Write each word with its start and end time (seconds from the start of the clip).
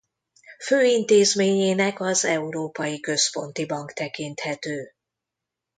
Fő 0.63 0.83
intézményének 0.83 1.99
az 1.99 2.25
Európai 2.25 2.99
Központi 2.99 3.65
Bank 3.65 3.93
tekinthető. 3.93 4.91